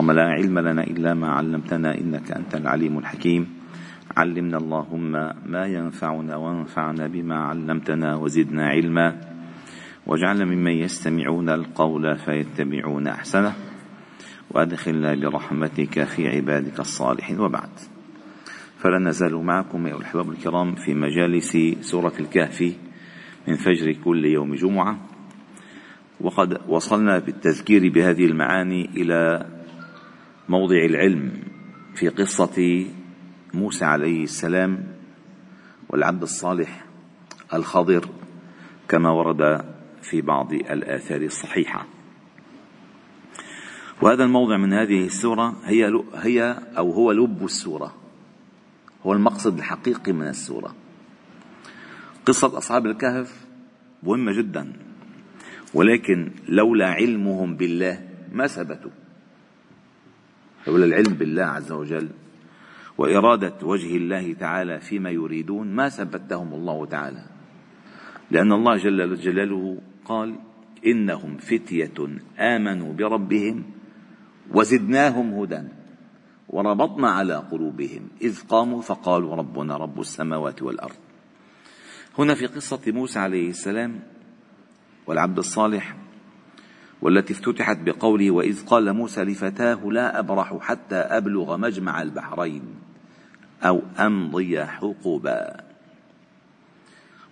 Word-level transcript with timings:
اللهم 0.00 0.16
لا 0.16 0.22
علم 0.24 0.58
لنا 0.58 0.82
إلا 0.84 1.14
ما 1.14 1.28
علمتنا 1.28 1.94
إنك 1.98 2.32
أنت 2.32 2.54
العليم 2.54 2.98
الحكيم 2.98 3.46
علمنا 4.16 4.56
اللهم 4.58 5.12
ما 5.52 5.64
ينفعنا 5.66 6.36
وانفعنا 6.36 7.06
بما 7.06 7.36
علمتنا 7.36 8.16
وزدنا 8.16 8.66
علما 8.68 9.20
واجعلنا 10.06 10.44
ممن 10.44 10.72
يستمعون 10.72 11.48
القول 11.48 12.16
فيتبعون 12.16 13.06
أحسنه 13.06 13.52
وأدخلنا 14.50 15.14
برحمتك 15.14 16.04
في 16.04 16.28
عبادك 16.28 16.80
الصالحين 16.80 17.40
وبعد 17.40 17.70
فلا 18.78 18.98
نزال 18.98 19.36
معكم 19.44 19.86
أيها 19.86 19.96
الأحباب 19.96 20.30
الكرام 20.30 20.74
في 20.74 20.94
مجالس 20.94 21.56
سورة 21.80 22.12
الكهف 22.20 22.72
من 23.48 23.54
فجر 23.56 23.92
كل 24.04 24.24
يوم 24.24 24.54
جمعة 24.54 24.98
وقد 26.20 26.60
وصلنا 26.68 27.18
بالتذكير 27.18 27.88
بهذه 27.92 28.24
المعاني 28.24 28.84
إلى 28.96 29.46
موضع 30.50 30.84
العلم 30.84 31.32
في 31.94 32.08
قصة 32.08 32.86
موسى 33.54 33.84
عليه 33.84 34.22
السلام 34.24 34.86
والعبد 35.88 36.22
الصالح 36.22 36.84
الخضر 37.54 38.08
كما 38.88 39.10
ورد 39.10 39.64
في 40.02 40.20
بعض 40.20 40.52
الآثار 40.52 41.20
الصحيحة 41.22 41.86
وهذا 44.02 44.24
الموضع 44.24 44.56
من 44.56 44.72
هذه 44.72 45.06
السورة 45.06 45.56
هي 45.64 46.02
هي 46.14 46.58
أو 46.78 46.92
هو 46.92 47.12
لب 47.12 47.44
السورة 47.44 47.94
هو 49.06 49.12
المقصد 49.12 49.58
الحقيقي 49.58 50.12
من 50.12 50.26
السورة 50.28 50.74
قصة 52.26 52.58
أصحاب 52.58 52.86
الكهف 52.86 53.46
مهمة 54.02 54.32
جدا 54.32 54.72
ولكن 55.74 56.30
لولا 56.48 56.86
علمهم 56.90 57.56
بالله 57.56 58.08
ما 58.32 58.46
ثبتوا 58.46 58.90
لولا 60.66 60.84
العلم 60.84 61.14
بالله 61.14 61.42
عز 61.42 61.72
وجل 61.72 62.08
وإرادة 62.98 63.54
وجه 63.62 63.96
الله 63.96 64.32
تعالى 64.32 64.80
فيما 64.80 65.10
يريدون 65.10 65.74
ما 65.74 65.88
ثبتهم 65.88 66.54
الله 66.54 66.86
تعالى 66.86 67.24
لأن 68.30 68.52
الله 68.52 68.76
جل 68.76 69.16
جلاله 69.16 69.78
قال 70.04 70.34
إنهم 70.86 71.36
فتية 71.36 71.92
آمنوا 72.38 72.92
بربهم 72.92 73.64
وزدناهم 74.54 75.34
هدى 75.34 75.62
وربطنا 76.48 77.10
على 77.10 77.34
قلوبهم 77.34 78.00
إذ 78.22 78.42
قاموا 78.48 78.82
فقالوا 78.82 79.36
ربنا 79.36 79.76
رب 79.76 80.00
السماوات 80.00 80.62
والأرض 80.62 80.96
هنا 82.18 82.34
في 82.34 82.46
قصة 82.46 82.80
موسى 82.86 83.18
عليه 83.18 83.50
السلام 83.50 84.00
والعبد 85.06 85.38
الصالح 85.38 85.96
والتي 87.02 87.32
افتتحت 87.32 87.78
بقوله 87.86 88.30
وإذ 88.30 88.64
قال 88.66 88.92
موسى 88.92 89.22
لفتاه 89.24 89.74
لا 89.84 90.18
أبرح 90.18 90.58
حتى 90.60 90.94
أبلغ 90.96 91.56
مجمع 91.56 92.02
البحرين 92.02 92.62
أو 93.62 93.82
أمضي 94.00 94.64
حقوبا 94.64 95.56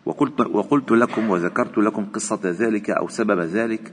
وقلت, 0.06 0.40
وقلت 0.40 0.90
لكم 0.90 1.30
وذكرت 1.30 1.78
لكم 1.78 2.04
قصة 2.04 2.40
ذلك 2.44 2.90
أو 2.90 3.08
سبب 3.08 3.40
ذلك 3.40 3.92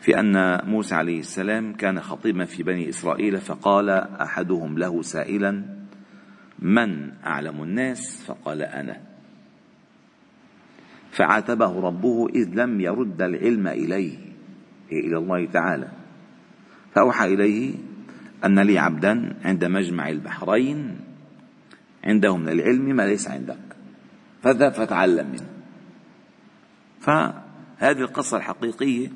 في 0.00 0.20
أن 0.20 0.60
موسى 0.70 0.94
عليه 0.94 1.20
السلام 1.20 1.72
كان 1.72 2.00
خطيبا 2.00 2.44
في 2.44 2.62
بني 2.62 2.88
إسرائيل 2.88 3.36
فقال 3.40 3.90
أحدهم 4.20 4.78
له 4.78 5.02
سائلا 5.02 5.64
من 6.58 7.10
أعلم 7.26 7.62
الناس 7.62 8.22
فقال 8.26 8.62
أنا 8.62 8.96
فعاتبه 11.10 11.80
ربه 11.80 12.28
إذ 12.34 12.50
لم 12.54 12.80
يرد 12.80 13.22
العلم 13.22 13.66
إليه 13.68 14.29
إلى 14.92 15.18
الله 15.18 15.46
تعالى 15.46 15.88
فأوحى 16.94 17.34
إليه 17.34 17.72
أن 18.44 18.58
لي 18.58 18.78
عبدا 18.78 19.34
عند 19.44 19.64
مجمع 19.64 20.08
البحرين 20.08 20.96
عنده 22.04 22.36
من 22.36 22.48
العلم 22.48 22.84
ما 22.84 23.02
ليس 23.06 23.28
عندك 23.28 23.56
فذهب 24.42 24.72
فتعلم 24.72 25.26
منه 25.26 25.48
فهذه 27.00 28.00
القصة 28.00 28.36
الحقيقية 28.36 29.08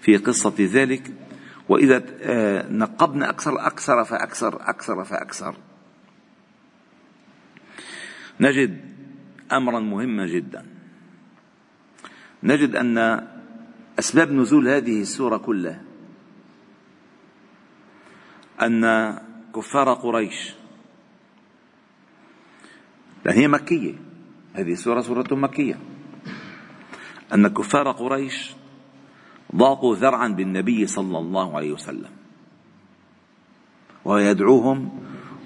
في 0.00 0.16
قصة 0.16 0.54
ذلك 0.60 1.12
وإذا 1.68 2.04
آه، 2.22 2.68
نقبنا 2.70 3.30
أكثر 3.30 3.66
أكثر 3.66 4.04
فأكثر 4.04 4.62
أكثر 4.70 5.04
فأكثر 5.04 5.56
نجد 8.40 8.80
أمرا 9.52 9.80
مهما 9.80 10.26
جدا 10.26 10.66
نجد 12.42 12.76
أن 12.76 12.98
أسباب 13.98 14.32
نزول 14.32 14.68
هذه 14.68 15.02
السورة 15.02 15.36
كلها 15.36 15.80
أن 18.62 19.12
كفار 19.54 19.92
قريش 19.94 20.54
لأن 23.24 23.34
يعني 23.34 23.38
هي 23.40 23.48
مكية 23.48 23.94
هذه 24.54 24.72
السورة 24.72 25.00
سورة 25.00 25.34
مكية 25.34 25.78
أن 27.34 27.48
كفار 27.48 27.90
قريش 27.92 28.52
ضاقوا 29.56 29.96
ذرعا 29.96 30.28
بالنبي 30.28 30.86
صلى 30.86 31.18
الله 31.18 31.56
عليه 31.56 31.72
وسلم 31.72 32.10
وهو 34.04 34.16
يدعوهم 34.18 35.00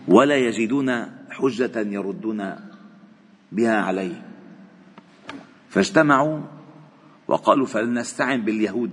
ولا 0.09 0.37
يجدون 0.37 1.17
حجة 1.31 1.73
يردون 1.79 2.55
بها 3.53 3.81
عليه 3.83 4.23
فاجتمعوا 5.71 6.41
وقالوا 7.29 7.67
فلنستعن 7.67 8.43
باليهود 8.43 8.91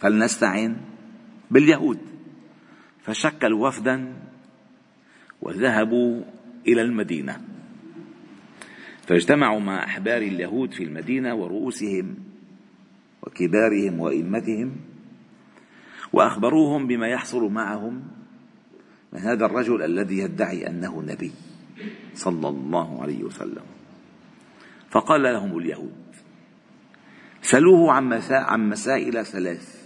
فلنستعن 0.00 0.76
باليهود 1.50 1.98
فشكلوا 3.02 3.68
وفدا 3.68 4.16
وذهبوا 5.42 6.22
الى 6.68 6.82
المدينه 6.82 7.40
فاجتمعوا 9.06 9.60
مع 9.60 9.84
احبار 9.84 10.22
اليهود 10.22 10.72
في 10.72 10.84
المدينه 10.84 11.34
ورؤوسهم 11.34 12.14
وكبارهم 13.22 14.00
وائمتهم 14.00 14.76
واخبروهم 16.12 16.86
بما 16.86 17.08
يحصل 17.08 17.48
معهم 17.52 18.02
من 19.12 19.20
هذا 19.20 19.46
الرجل 19.46 19.82
الذي 19.82 20.18
يدعي 20.18 20.66
انه 20.66 21.02
نبي 21.02 21.32
صلى 22.14 22.48
الله 22.48 23.02
عليه 23.02 23.22
وسلم 23.22 23.62
فقال 24.90 25.22
لهم 25.22 25.58
اليهود 25.58 26.03
سلوه 27.44 27.92
عن 28.48 28.68
مسائل 28.68 29.26
ثلاث 29.26 29.82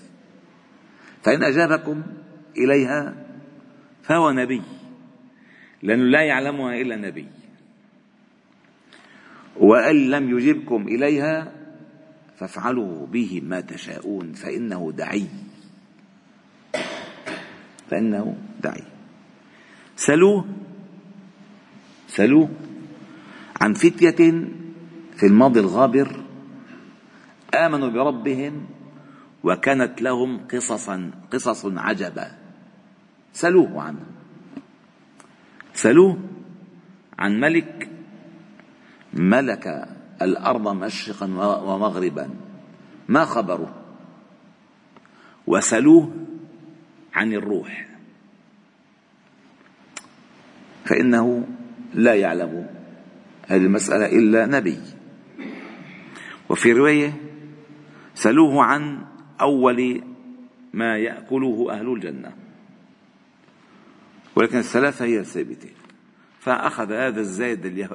فإن 1.25 1.43
أجابكم 1.43 2.03
إليها 2.57 3.15
فهو 4.03 4.33
نبي 4.33 4.63
لأنه 5.83 6.03
لا 6.03 6.23
يعلمها 6.23 6.75
إلا 6.81 6.97
نبي 6.97 7.27
وأن 9.57 10.09
لم 10.11 10.39
يجبكم 10.39 10.89
إليها 10.89 11.53
فافعلوا 12.39 13.07
به 13.07 13.41
ما 13.47 13.61
تشاءون 13.61 14.33
فإنه 14.33 14.93
دعي 14.97 15.27
فإنه 17.91 18.37
دعي 18.63 18.83
سلوه 19.97 20.45
سلوه 22.09 22.49
عن 23.61 23.73
فتية 23.75 24.43
في 25.17 25.23
الماضي 25.27 25.61
الغابر 25.61 26.28
آمنوا 27.55 27.89
بربهم 27.89 28.67
وكانت 29.45 30.03
لهم 30.03 30.41
قصصا 30.53 31.11
قصص 31.33 31.65
عجبا 31.67 32.33
سألوه 33.33 33.83
عنه 33.83 34.07
سألوه 35.75 36.19
عن 37.19 37.41
ملك 37.41 37.89
ملك 39.15 39.89
الأرض 40.23 40.69
مشرقا 40.77 41.27
ومغربا 41.57 42.31
ما 43.09 43.25
خبره 43.25 43.75
وسألوه 45.47 46.13
عن 47.15 47.33
الروح 47.33 47.89
فإنه 50.85 51.45
لا 51.95 52.15
يعلم 52.15 52.67
هذه 53.47 53.61
المسألة 53.65 54.07
إلا 54.07 54.47
نبي 54.47 54.79
وفي 56.51 56.73
رواية 56.73 57.28
سلوه 58.23 58.63
عن 58.65 58.99
أول 59.41 60.03
ما 60.75 60.99
يأكله 60.99 61.67
أهل 61.71 61.93
الجنة 61.93 62.33
ولكن 64.37 64.59
الثلاثة 64.59 65.05
هي 65.05 65.19
الثابتة 65.21 65.69
فأخذ 66.41 66.93
هذا 66.93 67.21
الزاد 67.21 67.87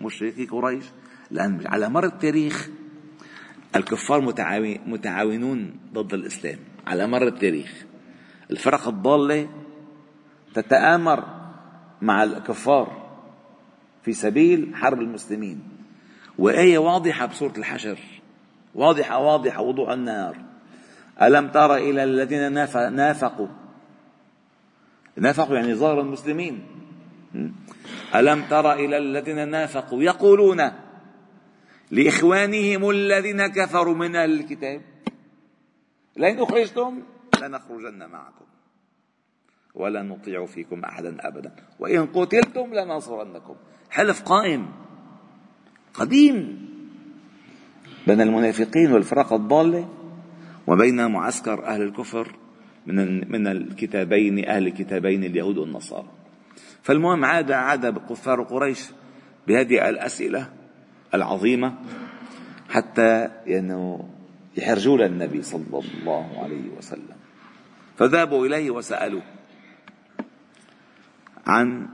مشركي 0.00 0.46
قريش 0.46 0.84
لأن 1.30 1.60
على 1.66 1.88
مر 1.88 2.04
التاريخ 2.04 2.68
الكفار 3.76 4.20
متعاونون 4.86 5.70
ضد 5.92 6.14
الإسلام 6.14 6.58
على 6.86 7.06
مر 7.06 7.26
التاريخ 7.28 7.84
الفرق 8.50 8.88
الضالة 8.88 9.48
تتآمر 10.54 11.24
مع 12.02 12.22
الكفار 12.22 13.10
في 14.04 14.12
سبيل 14.12 14.70
حرب 14.74 15.00
المسلمين 15.00 15.62
وآية 16.38 16.78
واضحة 16.78 17.26
بسورة 17.26 17.52
الحشر 17.58 17.98
واضحة 18.74 19.18
واضحة 19.18 19.60
وضوح 19.62 19.90
النار 19.90 20.36
ألم 21.22 21.48
تر 21.48 21.76
إلى 21.76 22.04
الذين 22.04 22.52
نافقوا 22.92 23.48
نافقوا 25.16 25.56
يعني 25.56 25.74
ظهر 25.74 26.00
المسلمين 26.00 26.66
ألم 28.14 28.42
تر 28.42 28.72
إلى 28.72 28.98
الذين 28.98 29.48
نافقوا 29.48 30.02
يقولون 30.02 30.70
لإخوانهم 31.90 32.90
الذين 32.90 33.46
كفروا 33.46 33.94
من 33.94 34.16
أهل 34.16 34.32
الكتاب 34.40 34.82
لئن 36.16 36.38
أخرجتم 36.40 37.02
لنخرجن 37.42 38.06
معكم 38.06 38.44
ولا 39.74 40.02
نطيع 40.02 40.46
فيكم 40.46 40.80
أحدا 40.84 41.16
أبدا 41.20 41.52
وإن 41.80 42.06
قتلتم 42.06 42.74
لننصرنكم 42.74 43.54
حلف 43.90 44.22
قائم 44.22 44.72
قديم 45.94 46.68
بين 48.06 48.20
المنافقين 48.20 48.92
والفرق 48.92 49.32
الضالة 49.32 49.88
وبين 50.66 51.10
معسكر 51.10 51.64
أهل 51.66 51.82
الكفر 51.82 52.28
من 52.86 53.32
من 53.32 53.46
الكتابين 53.46 54.48
أهل 54.48 54.66
الكتابين 54.66 55.24
اليهود 55.24 55.58
والنصارى 55.58 56.08
فالمهم 56.82 57.24
عاد 57.24 57.52
عاد 57.52 57.98
كفار 57.98 58.42
قريش 58.42 58.88
بهذه 59.46 59.88
الأسئلة 59.88 60.48
العظيمة 61.14 61.74
حتى 62.70 63.28
يعني 63.46 63.98
يحرجوا 64.56 64.96
للنبي 64.98 65.42
صلى 65.42 65.80
الله 66.04 66.32
عليه 66.42 66.68
وسلم 66.78 67.16
فذهبوا 67.96 68.46
إليه 68.46 68.70
وسألوه 68.70 69.22
عن 71.46 71.88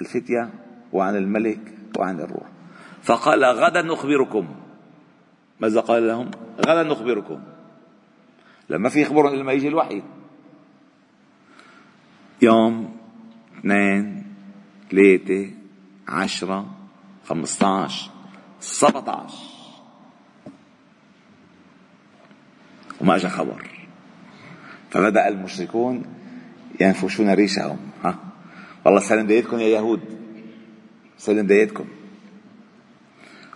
الفتية 0.00 0.48
وعن 0.92 1.16
الملك 1.16 1.72
وعن 1.98 2.20
الروح 2.20 2.48
فقال 3.02 3.44
غدا 3.44 3.82
نخبركم 3.82 4.46
ماذا 5.60 5.80
قال 5.80 6.06
لهم 6.08 6.30
غدا 6.66 6.82
نخبركم 6.82 7.40
لما 8.70 8.88
في 8.88 9.02
يخبرهم 9.02 9.34
إلا 9.34 9.42
ما 9.42 9.52
يجي 9.52 9.68
الوحي 9.68 10.02
يوم 12.42 12.96
اثنين 13.58 14.24
ثلاثة 14.90 15.50
عشرة 16.08 16.66
خمسة 17.26 17.66
عشر 17.66 18.10
سبعة 18.60 19.24
عشر 19.24 19.50
وما 23.00 23.16
اجى 23.16 23.28
خبر 23.28 23.70
فبدأ 24.90 25.28
المشركون 25.28 26.02
ينفشون 26.80 27.30
ريشهم 27.34 27.76
ها 28.04 28.16
والله 28.84 29.00
سلم 29.00 29.26
دايتكم 29.26 29.58
يا 29.58 29.66
يهود 29.66 30.00
سلم 31.18 31.46
دايتكم 31.46 31.84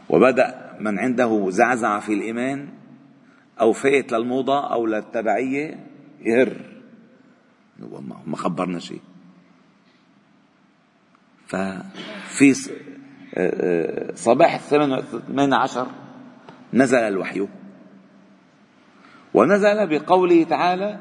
وبدأ 0.08 0.67
من 0.80 0.98
عنده 0.98 1.50
زعزعة 1.50 2.00
في 2.00 2.12
الإيمان 2.14 2.68
أو 3.60 3.72
فات 3.72 4.12
للموضة 4.12 4.70
أو 4.72 4.86
للتبعية 4.86 5.86
يهر 6.20 6.56
ما 8.26 8.36
خبرنا 8.36 8.78
شيء 8.78 9.00
ففي 11.46 12.70
آه، 12.70 12.76
آه، 13.54 14.14
صباح 14.14 14.54
الثمان 14.54 15.52
عشر 15.52 15.86
نزل 16.74 16.98
الوحي 16.98 17.48
ونزل 19.34 19.86
بقوله 19.98 20.44
تعالى 20.44 20.98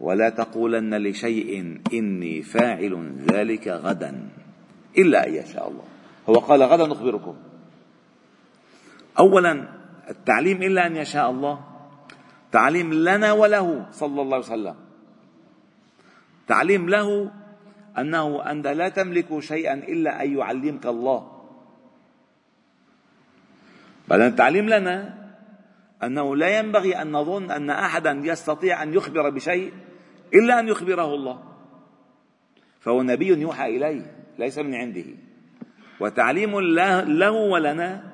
ولا 0.00 0.28
تقولن 0.30 0.94
لشيء 0.94 1.78
إني 1.92 2.42
فاعل 2.42 3.12
ذلك 3.32 3.68
غدا 3.68 4.28
إلا 4.98 5.28
أن 5.28 5.34
يشاء 5.34 5.68
الله 5.68 5.84
هو 6.28 6.34
قال 6.34 6.62
غدا 6.62 6.86
نخبركم 6.86 7.34
أولا 9.18 9.68
التعليم 10.10 10.62
إلا 10.62 10.86
أن 10.86 10.96
يشاء 10.96 11.30
الله 11.30 11.60
تعليم 12.52 12.94
لنا 12.94 13.32
وله 13.32 13.86
صلى 13.92 14.22
الله 14.22 14.36
عليه 14.36 14.46
وسلم 14.46 14.74
تعليم 16.46 16.88
له 16.88 17.30
أنه 17.98 18.50
أنت 18.50 18.66
لا 18.66 18.88
تملك 18.88 19.38
شيئا 19.38 19.74
إلا 19.74 20.24
أن 20.24 20.38
يعلمك 20.38 20.86
الله 20.86 21.32
بعدين 24.08 24.26
التعليم 24.26 24.68
لنا 24.68 25.18
أنه 26.04 26.36
لا 26.36 26.58
ينبغي 26.58 27.02
أن 27.02 27.12
نظن 27.12 27.50
أن 27.50 27.70
أحدا 27.70 28.10
يستطيع 28.24 28.82
أن 28.82 28.94
يخبر 28.94 29.30
بشيء 29.30 29.72
إلا 30.34 30.60
أن 30.60 30.68
يخبره 30.68 31.14
الله 31.14 31.38
فهو 32.80 33.02
نبي 33.02 33.40
يوحى 33.40 33.76
إليه 33.76 34.16
ليس 34.38 34.58
من 34.58 34.74
عنده 34.74 35.04
وتعليم 36.00 36.60
له 37.18 37.30
ولنا 37.30 38.11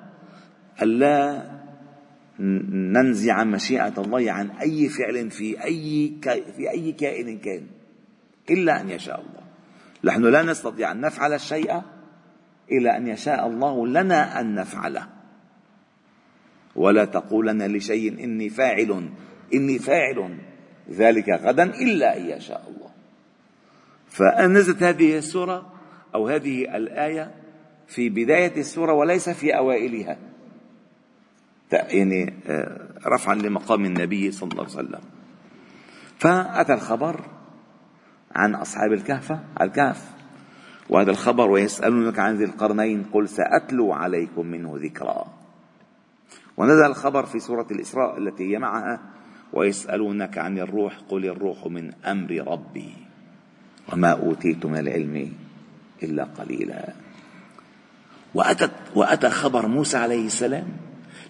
ألا 0.82 1.42
ننزع 2.92 3.44
مشيئة 3.44 3.94
الله 3.98 4.32
عن 4.32 4.50
أي 4.50 4.88
فعل 4.88 5.30
في 5.30 5.64
أي 5.64 6.12
في 6.56 6.70
أي 6.70 6.92
كائن 6.92 7.38
كان 7.38 7.62
إلا 8.50 8.80
أن 8.80 8.90
يشاء 8.90 9.20
الله 9.20 9.48
نحن 10.04 10.22
لا 10.22 10.42
نستطيع 10.42 10.92
أن 10.92 11.00
نفعل 11.00 11.32
الشيء 11.34 11.82
إلا 12.72 12.96
أن 12.96 13.06
يشاء 13.06 13.46
الله 13.46 13.86
لنا 13.86 14.40
أن 14.40 14.54
نفعله 14.54 15.06
ولا 16.76 17.04
تقولن 17.04 17.76
لشيء 17.76 18.24
إني 18.24 18.48
فاعل 18.48 19.08
إني 19.54 19.78
فاعل 19.78 20.38
ذلك 20.90 21.28
غدا 21.28 21.62
إلا 21.64 22.16
أن 22.16 22.26
يشاء 22.30 22.68
الله 22.76 22.90
فأنزلت 24.08 24.82
هذه 24.82 25.18
السورة 25.18 25.72
أو 26.14 26.28
هذه 26.28 26.76
الآية 26.76 27.34
في 27.86 28.08
بداية 28.08 28.56
السورة 28.60 28.92
وليس 28.92 29.28
في 29.30 29.56
أوائلها 29.56 30.18
يعني 31.72 32.34
آه، 32.46 32.88
رفعا 33.06 33.34
لمقام 33.34 33.84
النبي 33.84 34.30
صلى 34.32 34.52
الله 34.52 34.62
عليه 34.62 34.72
وسلم 34.72 35.00
فأتى 36.18 36.74
الخبر 36.74 37.20
عن 38.34 38.54
أصحاب 38.54 38.92
الكهف 38.92 39.38
الكهف 39.60 40.10
وهذا 40.88 41.10
الخبر 41.10 41.50
ويسألونك 41.50 42.18
عن 42.18 42.36
ذي 42.36 42.44
القرنين 42.44 43.04
قل 43.12 43.28
سأتلو 43.28 43.92
عليكم 43.92 44.46
منه 44.46 44.72
ذكرا 44.78 45.24
ونزل 46.56 46.86
الخبر 46.86 47.26
في 47.26 47.40
سورة 47.40 47.66
الإسراء 47.70 48.18
التي 48.18 48.52
هي 48.54 48.58
معها 48.58 49.00
ويسألونك 49.52 50.38
عن 50.38 50.58
الروح 50.58 50.98
قل 51.08 51.24
الروح 51.26 51.66
من 51.66 51.92
أمر 52.04 52.44
ربي 52.48 52.92
وما 53.92 54.10
أوتيت 54.12 54.66
من 54.66 54.76
العلم 54.78 55.32
إلا 56.02 56.24
قليلا 56.24 56.92
وأتت 58.34 58.70
وأتى 58.94 59.30
خبر 59.30 59.66
موسى 59.66 59.96
عليه 59.96 60.26
السلام 60.26 60.68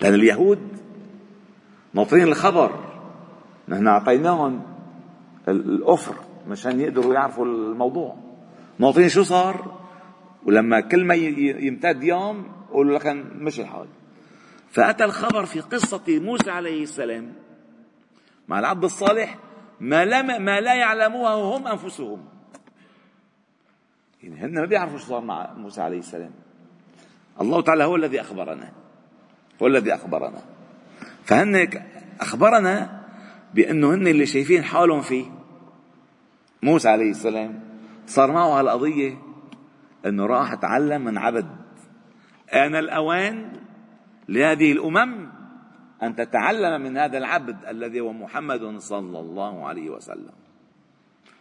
لأن 0.02 0.14
اليهود 0.14 0.58
ناطرين 1.94 2.22
الخبر 2.28 2.84
نحن 3.68 3.86
أعطيناهم 3.86 4.62
الأفر 5.48 6.14
مشان 6.48 6.80
يقدروا 6.80 7.14
يعرفوا 7.14 7.44
الموضوع 7.46 8.16
ناطرين 8.78 9.08
شو 9.08 9.22
صار 9.22 9.74
ولما 10.46 10.80
كل 10.80 11.04
ما 11.04 11.14
يمتد 11.14 12.02
يوم 12.02 12.46
قولوا 12.72 12.98
لك 12.98 13.06
مش 13.36 13.60
الحال 13.60 13.86
فأتى 14.70 15.04
الخبر 15.04 15.44
في 15.46 15.60
قصة 15.60 16.00
موسى 16.08 16.50
عليه 16.50 16.82
السلام 16.82 17.32
مع 18.48 18.58
العبد 18.58 18.84
الصالح 18.84 19.36
ما 19.80 20.04
لم 20.04 20.44
ما 20.44 20.60
لا 20.60 20.74
يعلموها 20.74 21.34
هم 21.34 21.66
أنفسهم 21.66 22.24
يعني 24.22 24.40
هن 24.40 24.54
ما 24.54 24.64
بيعرفوا 24.66 24.98
شو 24.98 25.04
صار 25.06 25.20
مع 25.20 25.52
موسى 25.56 25.80
عليه 25.80 25.98
السلام 25.98 26.30
الله 27.40 27.60
تعالى 27.62 27.84
هو 27.84 27.96
الذي 27.96 28.20
أخبرنا 28.20 28.72
هو 29.62 29.66
الذي 29.66 29.94
أخبرنا 29.94 30.42
فهن 31.24 31.68
أخبرنا 32.20 33.00
بأنه 33.54 33.94
هن 33.94 34.06
اللي 34.06 34.26
شايفين 34.26 34.64
حالهم 34.64 35.00
فيه 35.00 35.24
موسى 36.62 36.88
عليه 36.88 37.10
السلام 37.10 37.60
صار 38.06 38.32
معه 38.32 38.60
هالقضية 38.60 39.18
أنه 40.06 40.26
راح 40.26 40.54
تعلم 40.54 41.04
من 41.04 41.18
عبد 41.18 41.46
آن 42.54 42.74
الأوان 42.74 43.52
لهذه 44.28 44.72
الأمم 44.72 45.28
أن 46.02 46.16
تتعلم 46.16 46.80
من 46.80 46.96
هذا 46.98 47.18
العبد 47.18 47.56
الذي 47.68 48.00
هو 48.00 48.12
محمد 48.12 48.76
صلى 48.78 49.18
الله 49.20 49.66
عليه 49.66 49.90
وسلم 49.90 50.32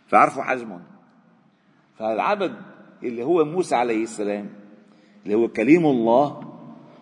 فعرفوا 0.07 0.43
حجمهم 0.43 0.83
فالعبد 1.99 2.55
اللي 3.03 3.23
هو 3.23 3.45
موسى 3.45 3.75
عليه 3.75 4.03
السلام 4.03 4.49
اللي 5.25 5.35
هو 5.35 5.47
كليم 5.47 5.85
الله 5.85 6.46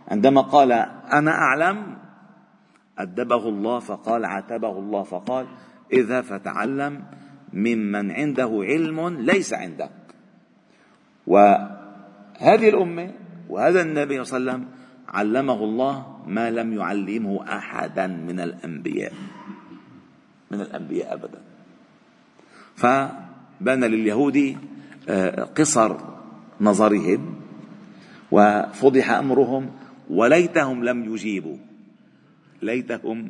عندما 0.07 0.41
قال 0.41 0.71
أنا 1.13 1.31
أعلم 1.31 1.97
أدبه 2.97 3.49
الله 3.49 3.79
فقال 3.79 4.25
عاتبه 4.25 4.79
الله 4.79 5.03
فقال 5.03 5.45
اذا 5.93 6.21
فتعلم 6.21 7.03
ممن 7.53 8.11
عنده 8.11 8.49
علم 8.63 9.07
ليس 9.09 9.53
عندك 9.53 9.91
وهذه 11.27 12.69
الأمة 12.69 13.11
وهذا 13.49 13.81
النبي 13.81 14.23
صلى 14.25 14.37
الله 14.37 14.51
عليه 14.51 14.59
وسلم 14.61 14.71
علمه 15.09 15.63
الله 15.63 16.19
ما 16.27 16.51
لم 16.51 16.73
يعلمه 16.73 17.57
أحدا 17.57 18.07
من 18.07 18.39
الأنبياء 18.39 19.13
من 20.51 20.61
الأنبياء 20.61 21.13
أبدا 21.13 21.41
فبان 22.75 23.83
لليهود 23.83 24.57
آه، 25.09 25.43
قصر 25.43 25.97
نظرهم 26.61 27.35
وفضح 28.31 29.11
أمرهم 29.11 29.69
وليتهم 30.09 30.83
لم 30.83 31.13
يجيبوا 31.13 31.57
ليتهم 32.61 33.29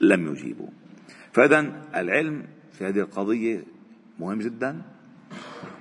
لم 0.00 0.26
يجيبوا 0.32 0.68
فإذا 1.32 1.72
العلم 1.96 2.42
في 2.72 2.84
هذه 2.86 2.98
القضية 2.98 3.62
مهم 4.20 4.38
جدا 4.38 4.82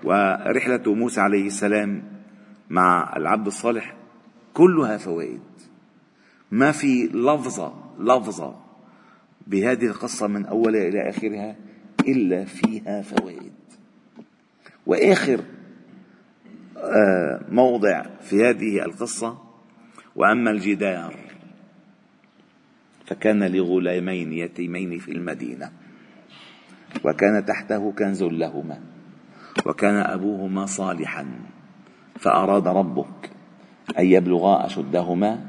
ورحلة 0.03 0.93
موسى 0.93 1.21
عليه 1.21 1.47
السلام 1.47 2.03
مع 2.69 3.13
العبد 3.17 3.47
الصالح 3.47 3.93
كلها 4.53 4.97
فوائد 4.97 5.39
ما 6.51 6.71
في 6.71 7.03
لفظة 7.07 7.73
لفظة 7.99 8.59
بهذه 9.47 9.85
القصة 9.85 10.27
من 10.27 10.45
أولها 10.45 10.87
إلى 10.87 11.09
آخرها 11.09 11.55
إلا 12.07 12.45
فيها 12.45 13.01
فوائد 13.01 13.51
وآخر 14.85 15.41
آه، 16.77 17.45
موضع 17.51 18.03
في 18.21 18.45
هذه 18.45 18.85
القصة 18.85 19.44
واما 20.15 20.51
الجدار 20.51 21.15
فكان 23.07 23.43
لغلامين 23.43 24.33
يتيمين 24.33 24.99
في 24.99 25.11
المدينه 25.11 25.71
وكان 27.03 27.45
تحته 27.45 27.91
كنز 27.91 28.23
لهما 28.23 28.79
وكان 29.65 29.95
ابوهما 29.95 30.65
صالحا 30.65 31.25
فاراد 32.19 32.67
ربك 32.67 33.29
ان 33.99 34.05
يبلغا 34.05 34.65
اشدهما 34.65 35.45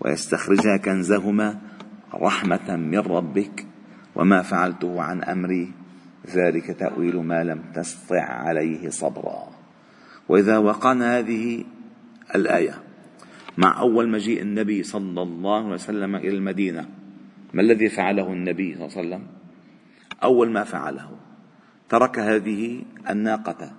ويستخرجا 0.00 0.76
كنزهما 0.84 1.58
رحمه 2.14 2.76
من 2.76 2.98
ربك 2.98 3.66
وما 4.14 4.42
فعلته 4.42 5.02
عن 5.02 5.22
امري 5.22 5.72
ذلك 6.36 6.70
تاويل 6.78 7.16
ما 7.16 7.44
لم 7.44 7.62
تسطع 7.74 8.22
عليه 8.22 8.88
صبرا 8.88 9.48
واذا 10.28 10.58
وقعنا 10.58 11.18
هذه 11.18 11.64
الايه 12.34 12.82
مع 13.58 13.80
أول 13.80 14.08
مجيء 14.08 14.42
النبي 14.42 14.82
صلى 14.82 15.22
الله 15.22 15.56
عليه 15.64 15.74
وسلم 15.74 16.16
إلى 16.16 16.28
المدينة 16.36 16.86
ما 17.54 17.62
الذي 17.62 17.88
فعله 17.88 18.32
النبي 18.32 18.74
صلى 18.74 18.86
الله 18.86 18.98
عليه 18.98 19.08
وسلم 19.08 19.26
أول 20.22 20.50
ما 20.50 20.64
فعله 20.64 21.10
ترك 21.88 22.18
هذه 22.18 22.82
الناقة 23.10 23.72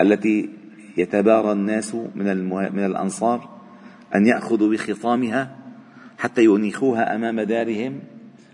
التي 0.00 0.50
يتبارى 0.96 1.52
الناس 1.52 1.94
من 1.94 2.50
من 2.74 2.84
الأنصار 2.86 3.60
أن 4.14 4.26
يأخذوا 4.26 4.72
بخطامها 4.72 5.56
حتى 6.18 6.44
ينيخوها 6.44 7.14
أمام 7.14 7.40
دارهم 7.40 8.00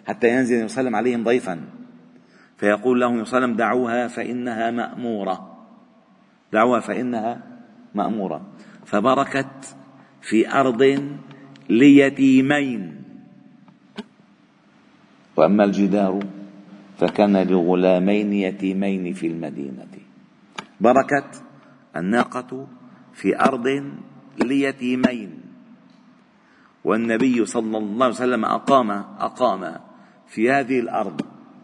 حتى 0.06 0.28
ينزل 0.28 0.64
يسلم 0.64 0.96
عليهم 0.96 1.24
ضيفا 1.24 1.60
فيقول 2.56 3.00
لهم 3.00 3.20
وسلم 3.20 3.52
دعوها 3.54 4.08
فإنها 4.08 4.70
مأمورة 4.70 5.64
دعوها 6.52 6.80
فإنها 6.80 7.42
مأمورة 7.94 8.46
فبركت 8.84 9.76
في 10.22 10.52
أرض 10.52 11.12
ليتيمين 11.70 13.02
وأما 15.36 15.64
الجدار 15.64 16.20
فكان 16.98 17.36
لغلامين 17.36 18.32
يتيمين 18.32 19.12
في 19.12 19.26
المدينة 19.26 19.86
بركت 20.80 21.42
الناقة 21.96 22.66
في 23.14 23.40
أرض 23.40 23.68
ليتيمين 24.44 25.30
والنبي 26.84 27.44
صلى 27.46 27.78
الله 27.78 28.06
عليه 28.06 28.14
وسلم 28.14 28.44
أقام 28.44 28.90
أقام 28.90 29.76
في 30.28 30.50
هذه 30.52 30.80
الأرض 30.80 31.20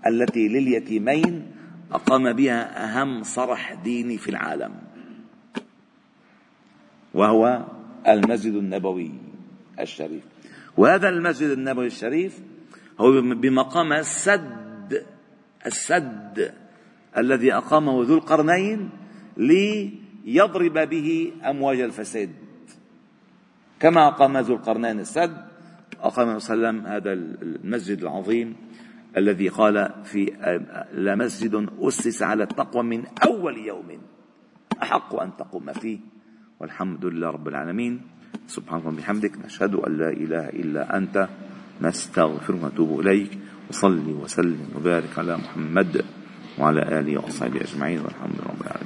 التي 0.07 0.49
لليتيمين 0.49 1.43
أقام 1.93 2.33
بها 2.33 2.85
أهم 3.01 3.23
صرح 3.23 3.73
ديني 3.85 4.19
في 4.19 4.29
العالم 4.31 4.71
وهو 7.15 7.65
المسجد 8.09 8.55
النبوي 8.55 9.11
الشريف 9.81 10.23
وهذا 10.77 11.09
المسجد 11.09 11.51
النبوي 11.51 11.87
الشريف 11.87 12.39
هو 13.01 13.13
بمقام 13.21 13.93
السد 13.93 15.05
السد 15.67 16.53
الذي 17.19 17.55
أقامه 17.55 18.03
ذو 18.05 18.15
القرنين 18.15 18.91
ليضرب 19.37 20.79
به 20.89 21.33
أمواج 21.45 21.81
الفساد 21.81 22.31
كما 23.81 24.09
أقام 24.09 24.37
ذو 24.39 24.55
القرنين 24.55 25.01
السد 25.01 25.37
أقام 26.01 26.39
صلى 26.39 26.55
الله 26.55 26.69
عليه 26.69 26.79
وسلم 26.79 26.93
هذا 26.93 27.13
المسجد 27.13 28.03
العظيم 28.03 28.57
الذي 29.17 29.49
قال 29.49 29.91
في 30.05 30.33
لمسجد 30.95 31.69
أسس 31.81 32.23
على 32.23 32.43
التقوى 32.43 32.83
من 32.83 33.03
أول 33.27 33.59
يوم 33.67 33.89
أحق 34.83 35.15
أن 35.15 35.37
تقوم 35.37 35.73
فيه 35.73 35.99
والحمد 36.63 37.05
لله 37.05 37.27
رب 37.31 37.49
العالمين 37.49 38.01
سبحانك 38.47 38.87
وبحمدك 38.87 39.33
نشهد 39.45 39.75
أن 39.75 39.93
لا 39.99 40.11
إله 40.11 40.47
إلا 40.49 40.97
أنت 40.97 41.29
نستغفرك 41.83 42.63
ونتوب 42.63 43.01
إليك 43.01 43.39
وصلي 43.71 44.13
وسلم 44.13 44.61
وبارك 44.79 45.19
على 45.19 45.37
محمد 45.37 46.05
وعلى 46.59 46.83
آله 46.99 47.19
وصحبه 47.25 47.61
أجمعين 47.61 47.99
والحمد 48.01 48.33
لله 48.39 48.49
رب 48.53 48.63
العالمين 48.63 48.83